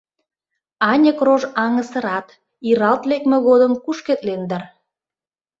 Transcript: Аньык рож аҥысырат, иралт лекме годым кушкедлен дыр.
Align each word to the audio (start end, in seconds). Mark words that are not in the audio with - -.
Аньык 0.91 1.19
рож 1.27 1.41
аҥысырат, 1.63 2.27
иралт 2.69 3.03
лекме 3.09 3.37
годым 3.47 3.73
кушкедлен 3.83 4.41
дыр. 4.49 4.63